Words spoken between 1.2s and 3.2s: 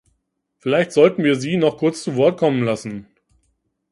wir sie noch kurz zu Wort kommen lassen.